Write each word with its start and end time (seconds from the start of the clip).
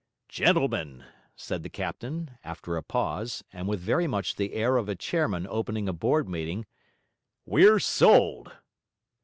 'Gentlemen,' 0.29 1.05
said 1.35 1.61
the 1.61 1.69
captain, 1.69 2.31
after 2.43 2.75
a 2.75 2.81
pause, 2.81 3.43
and 3.53 3.67
with 3.67 3.79
very 3.79 4.07
much 4.07 4.35
the 4.35 4.53
air 4.53 4.77
of 4.77 4.89
a 4.89 4.95
chairman 4.95 5.45
opening 5.47 5.87
a 5.87 5.93
board 5.93 6.27
meeting, 6.27 6.65
'we're 7.45 7.77
sold.' 7.77 8.51